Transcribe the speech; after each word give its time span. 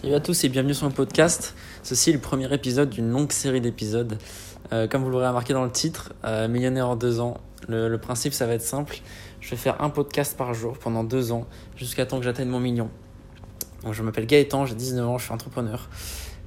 Salut 0.00 0.14
à 0.14 0.20
tous 0.20 0.44
et 0.44 0.48
bienvenue 0.48 0.74
sur 0.74 0.86
mon 0.86 0.92
podcast. 0.92 1.56
Ceci 1.82 2.10
est 2.10 2.12
le 2.12 2.20
premier 2.20 2.54
épisode 2.54 2.88
d'une 2.88 3.10
longue 3.10 3.32
série 3.32 3.60
d'épisodes. 3.60 4.16
Euh, 4.72 4.86
comme 4.86 5.02
vous 5.02 5.10
l'aurez 5.10 5.26
remarqué 5.26 5.52
dans 5.52 5.64
le 5.64 5.72
titre, 5.72 6.12
euh, 6.24 6.46
Millionnaire 6.46 6.88
en 6.88 6.94
deux 6.94 7.18
ans. 7.18 7.38
Le, 7.66 7.88
le, 7.88 7.98
principe, 7.98 8.32
ça 8.32 8.46
va 8.46 8.54
être 8.54 8.62
simple. 8.62 8.98
Je 9.40 9.50
vais 9.50 9.56
faire 9.56 9.82
un 9.82 9.90
podcast 9.90 10.38
par 10.38 10.54
jour 10.54 10.78
pendant 10.78 11.02
deux 11.02 11.32
ans 11.32 11.48
jusqu'à 11.74 12.06
temps 12.06 12.18
que 12.18 12.24
j'atteigne 12.24 12.46
mon 12.46 12.60
million. 12.60 12.90
Je 13.90 14.00
m'appelle 14.04 14.26
Gaëtan, 14.26 14.66
j'ai 14.66 14.76
19 14.76 15.04
ans, 15.04 15.18
je 15.18 15.24
suis 15.24 15.34
entrepreneur. 15.34 15.88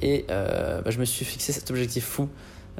Et 0.00 0.24
euh, 0.30 0.80
bah, 0.80 0.90
je 0.90 0.98
me 0.98 1.04
suis 1.04 1.26
fixé 1.26 1.52
cet 1.52 1.70
objectif 1.70 2.06
fou, 2.06 2.30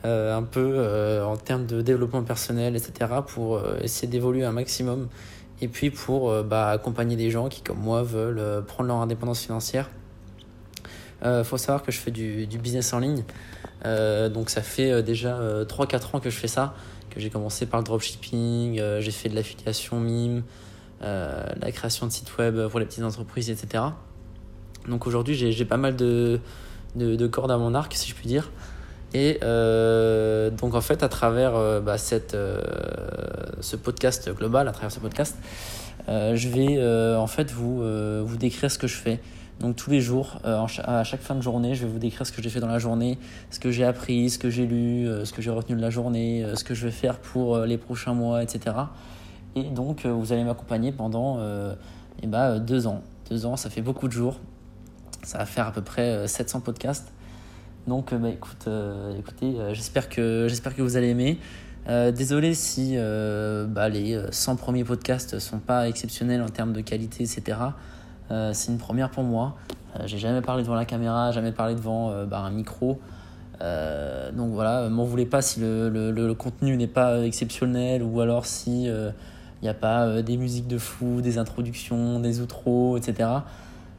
un 0.02 0.42
peu 0.44 1.22
en 1.22 1.36
termes 1.36 1.66
de 1.66 1.82
développement 1.82 2.22
personnel, 2.22 2.74
etc., 2.74 3.10
pour 3.26 3.60
essayer 3.82 4.08
d'évoluer 4.08 4.46
un 4.46 4.52
maximum. 4.52 5.08
Et 5.60 5.68
puis 5.68 5.90
pour 5.90 6.42
bah, 6.42 6.70
accompagner 6.70 7.16
des 7.16 7.30
gens 7.30 7.50
qui, 7.50 7.60
comme 7.60 7.80
moi, 7.80 8.02
veulent 8.02 8.64
prendre 8.64 8.88
leur 8.88 8.96
indépendance 8.96 9.42
financière 9.42 9.90
il 11.25 11.29
euh, 11.29 11.45
faut 11.45 11.56
savoir 11.56 11.83
que 11.83 11.91
je 11.91 11.98
fais 11.98 12.10
du, 12.10 12.46
business 12.59 12.92
en 12.92 12.98
ligne. 12.98 13.24
Euh, 13.87 14.28
donc 14.28 14.51
ça 14.51 14.60
fait 14.60 14.91
euh, 14.91 15.02
déjà 15.02 15.38
3-4 15.64 16.16
ans 16.16 16.20
que 16.20 16.28
je 16.28 16.37
fais 16.37 16.48
ça, 16.48 16.74
que 17.10 17.19
j'ai 17.19 17.30
commencé 17.30 17.64
par 17.64 17.80
le 17.80 17.84
dropshipping, 17.84 18.80
j'ai 19.00 19.10
fait 19.10 19.30
de 19.30 19.34
l'affiliation 19.34 20.00
mime, 20.00 20.42
la 21.00 21.73
création 21.73 22.06
de 22.06 22.12
sites 22.12 22.37
web 22.38 22.69
pour 22.69 22.78
les 22.78 22.87
petites 22.87 23.05
entreprises, 23.05 23.50
etc. 23.50 23.84
Donc 24.88 25.06
aujourd'hui 25.06 25.34
j'ai 25.34 25.64
pas 25.64 25.77
mal 25.77 25.97
de, 25.97 26.41
de, 26.97 27.16
de, 27.16 27.27
cordes 27.27 27.50
à 27.50 27.56
mon 27.56 27.75
arc, 27.75 27.95
si 27.95 28.11
je 28.11 28.14
puis 28.14 28.27
dire. 28.27 28.50
Et 29.14 29.34
donc 30.59 30.75
en 30.75 30.80
fait, 30.80 31.02
à 31.02 31.09
travers 31.09 31.80
bah, 31.80 31.98
cette, 31.98 32.36
ce 33.61 33.77
podcast 33.77 34.28
global, 34.30 34.66
à 34.66 34.72
travers 34.72 34.91
ce 34.91 35.00
podcast, 35.00 35.36
je 36.09 36.48
vais 36.48 37.16
en 37.16 37.28
fait 37.28 37.50
vous, 37.52 37.83
vous 38.25 38.36
décrire 38.36 38.70
ce 38.70 38.78
que 38.78 38.88
je 38.88 38.97
fais. 38.97 39.20
Donc 39.60 39.76
tous 39.76 39.90
les 39.90 40.00
jours, 40.00 40.40
euh, 40.44 40.66
à 40.84 41.04
chaque 41.04 41.20
fin 41.20 41.34
de 41.34 41.40
journée, 41.40 41.74
je 41.74 41.86
vais 41.86 41.92
vous 41.92 41.98
décrire 41.98 42.26
ce 42.26 42.32
que 42.32 42.42
j'ai 42.42 42.50
fait 42.50 42.60
dans 42.60 42.68
la 42.68 42.78
journée, 42.78 43.18
ce 43.50 43.60
que 43.60 43.70
j'ai 43.70 43.84
appris, 43.84 44.30
ce 44.30 44.38
que 44.38 44.50
j'ai 44.50 44.66
lu, 44.66 45.06
euh, 45.06 45.24
ce 45.24 45.33
que 45.33 45.42
j'ai 45.42 45.50
retenu 45.50 45.77
de 45.77 45.80
la 45.80 45.91
journée, 45.91 46.42
euh, 46.42 46.56
ce 46.56 46.64
que 46.64 46.74
je 46.74 46.86
vais 46.86 46.92
faire 46.92 47.19
pour 47.19 47.58
les 47.58 47.78
prochains 47.78 48.14
mois, 48.14 48.42
etc. 48.42 48.77
Et 49.55 49.62
donc 49.62 50.05
vous 50.05 50.33
allez 50.33 50.42
m'accompagner 50.42 50.91
pendant 50.91 51.38
eh 52.22 52.27
ben, 52.27 52.58
deux 52.58 52.88
ans. 52.88 53.02
Deux 53.30 53.46
ans, 53.46 53.56
ça 53.56 53.70
fait 53.70 53.83
beaucoup 53.83 54.08
de 54.08 54.12
jours. 54.12 54.41
Ça 55.22 55.38
va 55.38 55.46
faire 55.46 55.68
à 55.68 55.72
peu 55.72 55.83
près 55.83 56.27
700 56.27 56.61
podcasts. 56.61 57.12
Donc 57.86 58.12
bah, 58.12 58.30
écoute, 58.30 58.68
écoutez, 59.16 59.55
j'espère 59.72 60.08
que, 60.08 60.46
j'espère 60.48 60.74
que 60.74 60.83
vous 60.83 60.96
allez 60.96 61.11
aimer. 61.11 61.39
désolé 61.86 62.55
si 62.55 62.96
bah, 62.96 63.89
les 63.89 64.20
100 64.33 64.56
premiers 64.56 64.83
podcasts 64.83 65.39
sont 65.39 65.61
pas 65.61 65.89
exceptionnels 65.89 66.42
en 66.42 66.48
termes 66.48 66.72
de 66.72 66.80
qualité, 66.80 67.22
etc. 67.22 67.58
Euh, 68.30 68.53
c'est 68.53 68.72
une 68.72 68.78
première 68.78 69.11
pour 69.11 69.25
moi. 69.25 69.56
Euh, 69.97 70.03
j'ai 70.06 70.19
jamais 70.19 70.41
parlé 70.41 70.62
devant 70.62 70.75
la 70.75 70.84
caméra, 70.84 71.30
jamais 71.33 71.53
parlé 71.53 71.75
devant 71.75 72.11
euh, 72.11 72.25
bah, 72.27 72.39
un 72.41 72.50
micro. 72.50 73.00
donc 73.61 74.53
voilà, 74.53 74.89
m'en 74.89 75.05
voulez 75.05 75.27
pas 75.27 75.42
si 75.42 75.61
le, 75.61 75.89
le, 75.89 76.34
contenu 76.34 76.77
n'est 76.77 76.86
pas 76.86 77.20
exceptionnel 77.20 78.02
ou 78.02 78.20
alors 78.20 78.47
si 78.47 78.84
il 78.84 79.12
n'y 79.62 79.69
a 79.69 79.75
pas 79.75 80.22
des 80.22 80.36
musiques 80.36 80.67
de 80.67 80.77
fou, 80.77 81.20
des 81.22 81.39
introductions, 81.39 82.20
des 82.20 82.41
outros, 82.41 82.98
etc. 82.98 83.30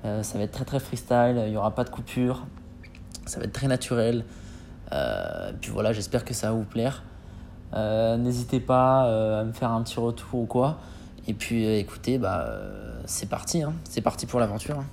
ça 0.03 0.38
va 0.38 0.44
être 0.44 0.52
très 0.52 0.66
très 0.66 0.80
freestyle, 0.80 1.42
il 1.46 1.52
n'y 1.52 1.58
aura 1.58 1.73
pas 1.73 1.84
de 1.84 1.90
coupure, 1.90 2.46
ça 3.26 3.40
va 3.40 3.46
être 3.46 3.53
très 3.53 3.68
naturel. 3.68 4.26
puis 5.62 5.72
voilà, 5.72 5.94
j'espère 5.94 6.26
que 6.26 6.36
ça 6.36 6.50
va 6.50 6.53
vous 6.53 6.66
plaire. 6.66 7.02
N'hésitez 7.73 8.59
pas 8.59 9.40
à 9.40 9.44
me 9.46 9.53
faire 9.53 9.72
un 9.72 9.81
petit 9.81 10.00
retour 10.00 10.42
ou 10.42 10.46
quoi. 10.46 10.78
Et 11.28 11.34
puis 11.34 11.66
écoutez, 11.66 12.18
bah, 12.18 12.48
c'est 13.06 13.30
parti, 13.30 13.62
hein. 13.62 13.73
c'est 13.90 14.02
parti 14.02 14.26
pour 14.26 14.40
l'aventure. 14.40 14.80
Hein. 14.80 14.86